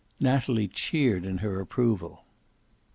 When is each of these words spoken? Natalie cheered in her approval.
Natalie 0.19 0.67
cheered 0.67 1.27
in 1.27 1.37
her 1.45 1.61
approval. 1.61 2.23